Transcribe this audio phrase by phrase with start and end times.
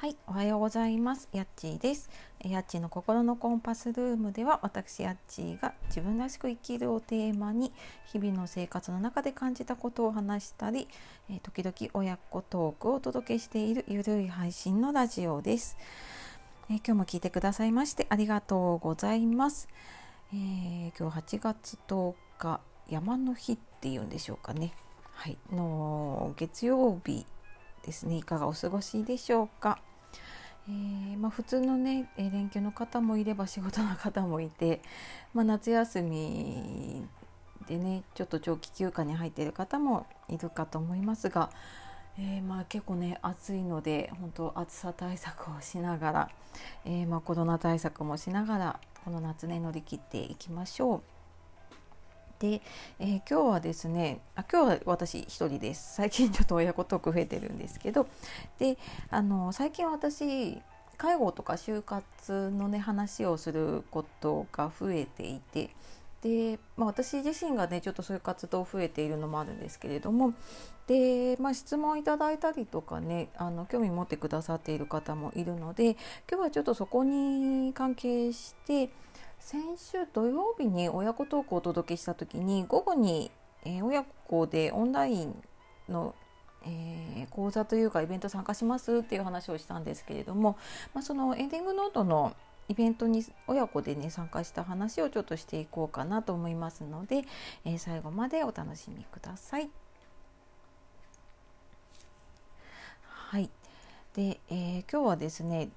[0.00, 1.28] はい、おはようございます。
[1.30, 2.08] やっちーです。
[2.42, 7.70] やっちーの心のコンパスルームでは、私やっちーが自分らしく生きるをテーマに、
[8.06, 10.88] 日々の生活の中で感じたことを話したり、
[11.28, 15.76] え時々親子トークをお届けしているゆるい配信のラジオです。
[16.70, 19.68] え今日も聞いてくださいましてありがとうございます。
[20.32, 24.72] えー、今日8月10日、山の日っていうんでしょうかね。
[25.12, 27.26] はい、の月曜日
[27.84, 28.16] ですね。
[28.16, 29.78] いかがお過ごしでしょうか。
[30.70, 34.80] えー、まあ、普通のね連休の方もいれば仕事の方もいて、
[35.34, 37.04] まあ、夏休み
[37.66, 41.50] でねちょっと長期休暇に入っている方もいるかと思いますが、
[42.18, 46.30] えー、まあ結構ね暑いので本当暑さ対策をしながら、
[46.84, 51.19] えー、まコロナ対策もしながらこの夏ね乗り切っていきましょう。
[52.40, 52.62] で、
[52.98, 55.96] えー、今日はですねあ今日は私一人です。
[55.96, 58.08] 最近ちょっと親子トーク増えてるんですけど
[58.58, 58.78] で
[59.10, 60.58] あの最近私
[60.96, 65.70] 介護とか就活のね話をすることが増えていて
[66.22, 70.32] で、まあ、私自身がねちょっとそういう活動増えているのもあるんですけれども
[70.86, 75.96] で、まあ、質問いただいたりとかねあの興味持ってくださっている方もいるので
[76.30, 78.90] 今日はちょっとそこに関係して
[79.40, 83.30] 先週土曜日に親子トークをお届けした時に午後に、
[83.64, 85.34] えー、親子でオンライン
[85.88, 86.14] の、
[86.64, 90.56] えー、講座というかイベント参加しますっていう話をしたんですけれども、
[90.94, 92.36] まあ、そのエンディングノートの
[92.68, 97.24] イベントに親子でね参加した話をちょっとしていこうかなと思いますので、
[97.64, 99.70] えー、最後までお楽しみください。
[103.08, 103.50] はい。
[104.14, 105.70] で、えー、今日はですね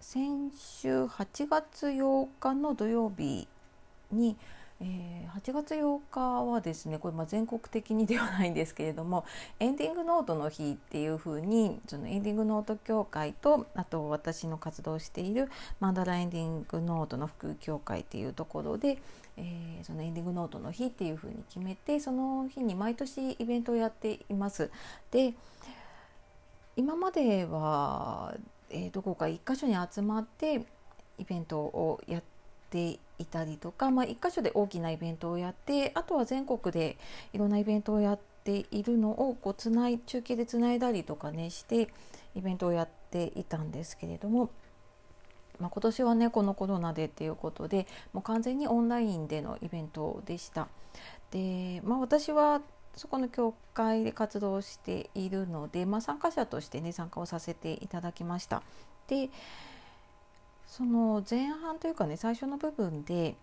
[0.00, 3.46] 先週8月8日の土曜日
[4.10, 4.34] に、
[4.80, 9.26] えー、8月8日はですねこれま全国的にではないんですけれども
[9.60, 18.96] エンディングノートの日っていうふうにそのエンディングノート協会とあと私の活動しているマンダラエンディングノートの副協会っていうところで、
[19.36, 24.70] えー、そのエンディングノートの日っていうふうに決めてその日に毎年イベントをやっています。
[25.10, 25.34] で
[26.76, 28.34] 今までは
[28.70, 30.64] えー、どこか1箇所に集まって
[31.18, 32.22] イベントをやっ
[32.70, 36.96] ていたりとか、まあ、1箇所で大きなイベントをやってあとは全国で
[37.32, 41.88] いろんなイベントをやっているのをこうつない中継でつないだりとかねして
[42.34, 44.50] イベントをやっていたんですけれども。
[45.58, 50.68] まあ、今年はねこのコロナでっていうことでもう完全にオンラインでのイベントでした。
[51.30, 52.62] で、まあ、私は
[52.96, 58.62] そこの教会で活動しているので、まあ、参加者としてね参加をさせていただきました。
[59.08, 59.30] で
[60.66, 63.34] その前半というかね最初の部分で、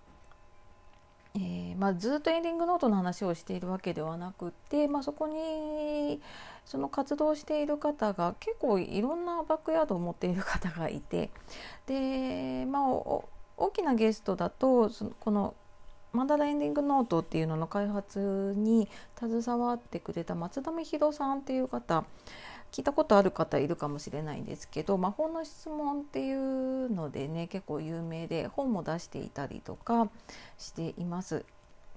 [1.35, 6.21] えー、まあ、ずっとエンディングノートの話をしているわけではなくて、まあ、そこに
[6.65, 11.29] その活動している方が結構いろんなバックヤードを持っている方がいて
[11.85, 15.53] で、まあ、大きなゲストだとそのこの
[16.17, 18.89] マンダラエンディングノートっていうのの開発に
[19.19, 22.05] 携わってくれた松田美弘さんっていう方
[22.71, 30.09] 聞いたことある方いるかもしれないんですけど魔法の質問っていうのでね結構有名で本も出していたりとか
[30.57, 31.45] しています。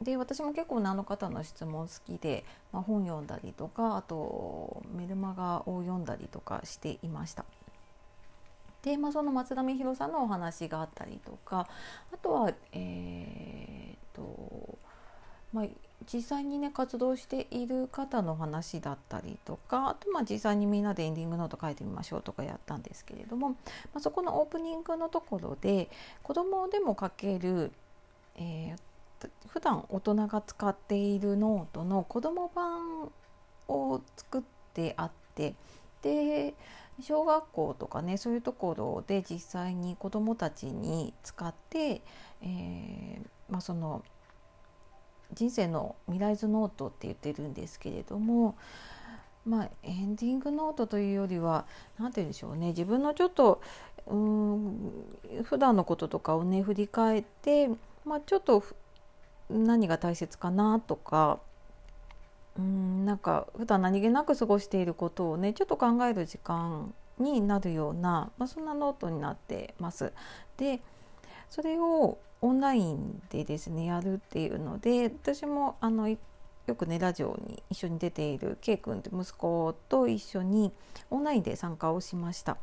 [0.02, 7.46] で私も結構あの方の質問好きで、まあ、本読んだりとかあとメルマガを読んだりとかしていました。
[8.82, 11.68] で、まあ、その松田美弘さんのお話があったりとか
[12.12, 14.78] あとは、えーと
[15.52, 15.64] まあ、
[16.12, 23.56] 実際にね活動している方の話だったりとかあとまあ実際にみんなでエンディングノート書いてみましょうとかやったんですけれども、ま
[23.96, 25.90] あ、そこのオープニングのところで
[26.22, 27.72] 子どもでも書ける、
[28.36, 33.10] えー、普段大人が使っているノートの子ども版
[33.68, 35.54] を作ってあって
[36.02, 36.54] で
[37.02, 42.02] 小学校とかねそういうところで実際に子どもたちに使って、
[42.42, 44.02] えー、まあ、その
[45.32, 48.56] 人生の未来図ノートって言ってるんですけれども、
[49.46, 51.66] まあ、エンディングノートというよりは
[51.98, 53.60] 何て言うんでしょうね自分のちょっと
[54.06, 54.90] うん
[55.44, 57.68] 普段のこととかをね振り返って、
[58.04, 58.64] まあ、ちょっと
[59.48, 61.38] 何が大切かなとか
[62.58, 70.12] うんなんか普段何気なく過ごしていることをねちょっと考える時間になるような、まあ、そんなノートになってます。
[70.56, 70.80] で
[71.48, 76.18] それをオンラインでですねやるっていうので私もあのよ
[76.76, 80.72] くねラジオに一緒に出ている K 君って息子と一緒に
[81.10, 82.56] オンラインで参加をしました。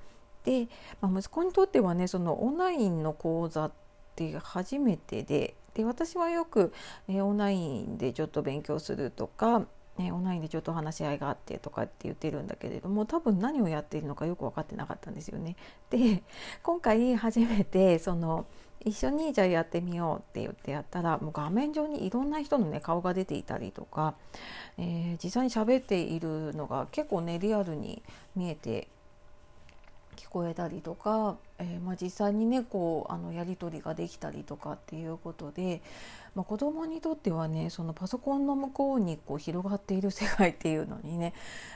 [0.44, 0.68] で、
[1.02, 3.72] まあ、息子にとってはねそのオンラインの講座っ
[4.16, 6.74] て初めてでで私はよく、
[7.08, 15.56] えオンラインでちょっと勉強するとかね、オンラインでちょっと話し合いがあってとかって言ってるんだけれども多分何をやっているのかよく分かってなかったんですよね。
[15.90, 16.24] で
[16.62, 18.46] 今回初めてその
[18.84, 24.16] 一緒にじゃあやってみようって言ってやったらもう画面上にいろんな人のね顔が出ていたりとか、
[24.78, 28.02] えー、実際に喋っているのが結構ねリアルに
[28.36, 28.88] 見えて
[30.18, 35.82] 聞こえたりとか、えー、まあ、実際にねこうあのやり取りができたりとかっていうことで、
[36.36, 41.34] まあ、子供にとってはねそのパソコンの向こうにこう広がっている世界っていうのにね、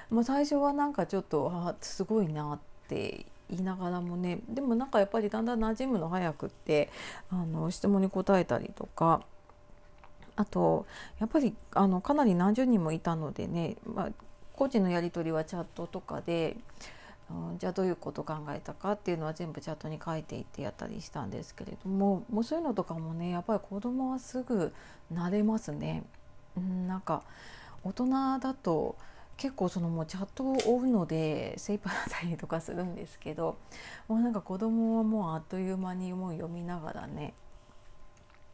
[0.09, 2.59] まあ、最初はなんかちょっとあすごいなっ
[2.89, 6.89] て言いながらもねでもなんかやっぱりだんだん馴染むの早くって
[7.29, 9.21] あの質問に答えたりとか
[10.35, 10.85] あと
[11.19, 14.09] やっぱりあのかなり何十人もいたのでね、まあ、
[14.55, 16.57] 個人のやり取りはチャットとかで
[17.31, 24.73] うん、じゃあどういうこと考えたかっていうのは全部チャットに書いていってやったりしたんですけれどももうそういうのとかもねやっぱり子供はすぐ
[25.13, 26.03] 慣れますね。
[26.57, 27.23] うん、なんか
[27.83, 28.95] 大人だと
[29.41, 33.57] 結構そのもうチャットを追うので精一杯だったりとかするんですけど
[34.07, 37.33] もうなんか子供はもうあっという間にもう読みながらね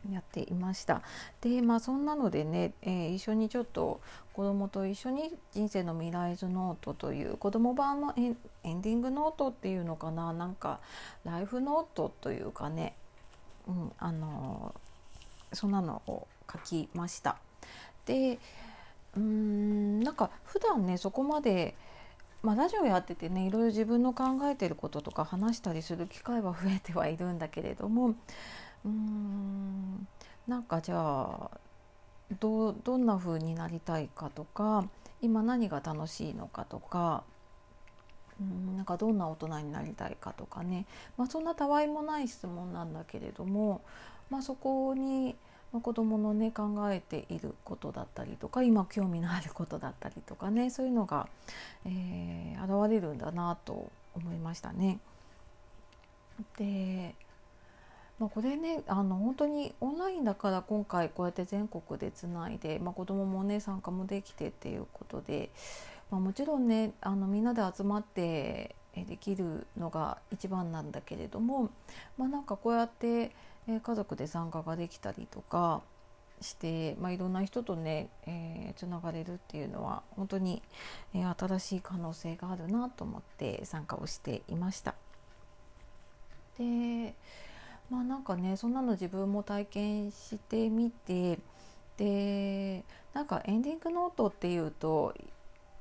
[0.10, 1.02] やっていました。
[1.42, 4.00] でまあそんなのでね、えー、一緒にちょっと
[4.32, 10.80] 子供と一緒に「人生の未来図ノート」という子供版のエンディングノートっていうのかななんか
[11.26, 12.96] ライフノートというかね、
[13.68, 14.74] うん、あの
[15.52, 17.36] そんなのを書きました。
[18.06, 18.40] で
[19.16, 21.76] うーんなんか普段ねそこまで
[22.44, 30.08] まあ、ラジオやっててねいろいろ自分の考えてることとか話したりする機会は増えてはいるんだけれどもうーん
[30.48, 31.52] なんかじゃあ
[32.40, 34.88] どどんな風になりたいかとか
[35.22, 37.24] 今何が楽しいのかとか
[38.40, 40.86] うんなんかどんな大人になりたいかとかね、
[41.18, 43.82] まあ、そんなたわいもない質問なんだけれども、
[44.30, 45.36] まあ、そこに
[45.72, 51.28] 子どものね考えていることだったりとか今興味のあることだったりとかねそういうのが、
[51.86, 55.00] えー、現れるんだなと思いましたね。
[56.58, 57.16] で
[58.20, 65.52] まあ、これねあの本当にオンラインだから今回こうやって全国でつないで、まあ、子どももね参加もできてっていうことで、
[66.10, 71.70] まあ、もちろんねあのみんなで集まってできるのが一番なんだけれども、
[72.18, 73.32] まあ、なんかこうやって
[73.68, 75.82] え家族で参加ができたりとか
[76.42, 80.62] して、まあ、いろんな人とね、えー、つながれるっていうのは本当に、
[81.14, 84.96] えー、新しい可能性があるなと思って参加をしていました。
[86.58, 87.14] で
[87.90, 91.40] まあなんかねそんなの自分も体験してみて
[91.98, 92.84] で
[93.14, 95.14] なんかエンディングノートっていうと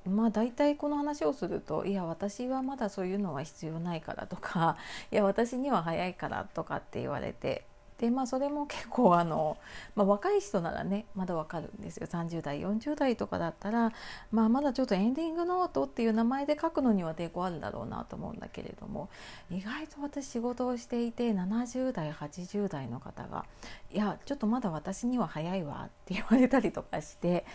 [0.06, 4.76] まあ大体この話をするといや私はまだそういうのは必要ないからとか
[5.10, 7.64] いや私には早いからとかって言われて
[7.98, 9.56] でまあそれも結構あの、
[9.94, 12.06] まあ、若い人ならねまだわかるんですよ。
[12.06, 13.92] 30代40代とかだったら、
[14.30, 19.08] まあ、まだちょっとエンディングノートっていう名前で書くのには抵抗あるだろうなと思うんだけれども
[19.50, 23.46] 意外と私仕事をしていて70代80代の方が
[23.90, 27.46] 「いやちょっとまだ私には早いわ」って言われたりとかして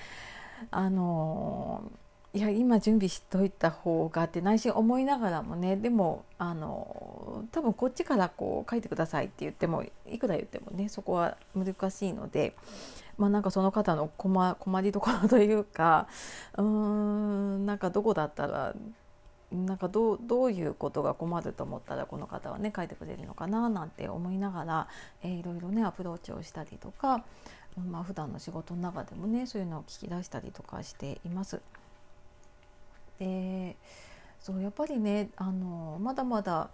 [0.72, 2.01] あのー
[2.34, 12.56] いや今準備しといた方がって内心思いながらもねでもあの多分こっちからこう書いてくださいって言ってもいくら言ってもねそこは難しいので
[13.18, 16.08] まあなんかその方の困困りどころというか
[16.58, 18.74] うーんなんかどこだったら
[19.52, 24.88] なんかどうどういうことが困ると思ったらこの方はね書いてくれるのかななんて思いながら、
[25.22, 27.26] えー、いろいろねアプローチをしたりとか、
[27.90, 31.60] まあ普段の仕事の中でもねそういうのを聞き出したりとかしています。
[33.22, 33.76] で
[34.40, 36.72] そうやっぱりねあのまだまだ、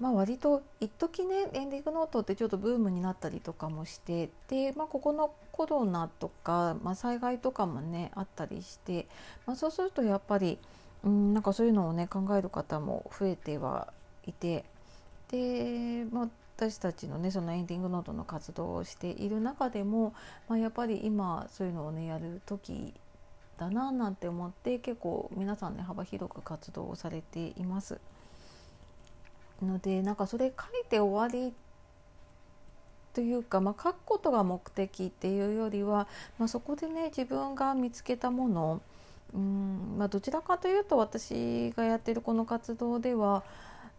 [0.00, 9.06] まあ、割と一時ねエンディングノートってちょっとブームになったりとかもしてで、まあ、ここのコロナとか、まあ、災害とかもねあったりして、
[9.44, 10.58] まあ、そうするとやっぱり、
[11.04, 13.92] うん、なんかそういうのをね考える方も増えては
[14.26, 14.64] いて
[15.30, 20.14] で、まあ、私たちのねそのエンディングノートの活動をしている中でも、
[20.48, 22.94] まあ、やっぱり今そういうのをねやる時
[23.58, 28.00] だななんて思って結構皆さんね幅広く活動をされています。
[29.62, 31.52] のでなんかそれ書いて終わり
[33.12, 36.06] というか、まあ、書くことが目的っていうよりは、
[36.38, 38.80] まあ、そこでね自分が見つけたもの
[39.34, 43.42] うん、まあ、どちらかというと私がやってるこの活動では、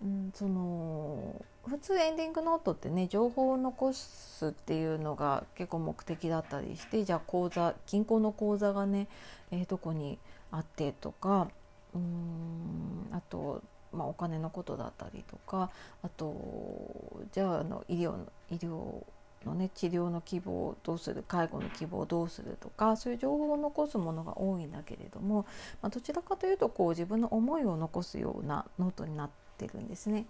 [0.01, 9.07] うん、その普通エンディングノートってね情報を残すっていうのが結構目的だったりしてじゃあ口座銀行の口座がね、
[9.51, 10.17] えー、どこに
[10.51, 11.49] あってとか
[11.93, 15.69] うんあと、まあ、お金のことだったりとか
[16.01, 18.15] あとじゃああの医療
[18.49, 19.03] 医療
[19.45, 25.45] のね治療の希望をどうする介護の希望をどうするとかそういう情報を残すものが多いんだけれども、
[25.81, 30.25] まあ、どちらかというとこう自分の思いを残すようなノートになっててるんですね。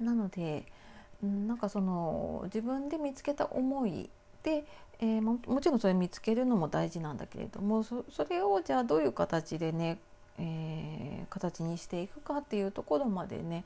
[0.00, 0.66] なので
[1.22, 4.10] なんかその自分で見つけた思い
[4.42, 4.64] で、
[4.98, 9.98] えー、ももちろんそれ見つけるのも大事なんだけれどもそれをじゃあどういう形でね
[10.38, 13.64] えー、形にしていくかっていうところまでね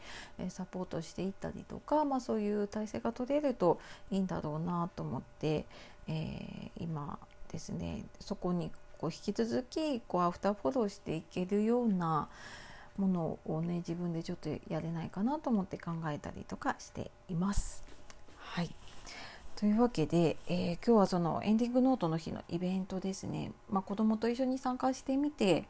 [0.49, 3.79] サポートしていったりとか、まあ、そういう体制が取れると
[4.11, 5.65] いいんだろうなと思って、
[6.09, 7.19] えー、今
[7.53, 12.29] ですねそこにこう引き続きこうアフターフォローしていけるような
[12.99, 17.85] ものをね自分でちょっとやれないかなと思って考えたりとかしています。
[18.37, 18.75] はい
[19.57, 25.65] というわけで、えー、今日はそのエンディングノートの日のイベントですね、まあ、子どもと一緒に参加してみて、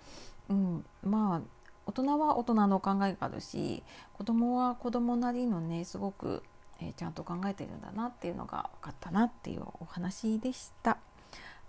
[0.49, 1.41] うん、まあ
[1.87, 6.43] 大人は大人の考えがあるし子供は子供なりのねすごく、
[6.81, 10.99] えー、ちゃんと考えてるんだなっていうのが分かったなっていうお話でした。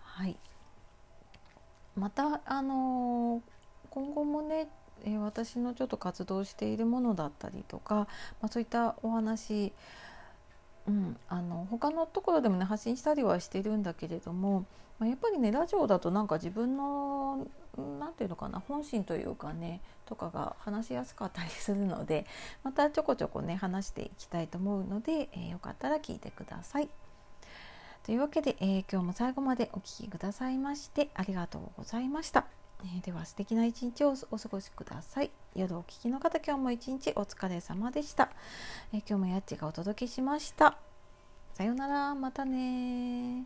[0.01, 0.35] はい、
[1.95, 3.41] またあのー、
[3.91, 4.67] 今後もね、
[5.05, 8.07] え、私のちょっと活動しているものだったりとか、ま
[8.43, 9.73] あ、そういったお話
[10.87, 14.65] うん、あの他のところでもね発信したりはしてるんだけれども、
[14.99, 17.45] まあ、やっぱりねラジオだとなんか自分の
[17.99, 22.25] 何て言うのかな本心というかねとかが話しやすかったりするので
[22.63, 26.89] またちょこちょこね話していきたいと思うので、えー、よかったら聞いてください。
[28.03, 32.66] というわけで、えー、今日も最後までお聴きくださいましてありがとうございました。
[32.83, 35.31] えー、では素敵な一日をお過ごしください。
[35.55, 38.29] 夜お聞きの方、今日も一日お疲れ様でした。
[38.93, 40.77] えー、今日もやっちがお届けしました。
[41.53, 43.45] さようなら、またね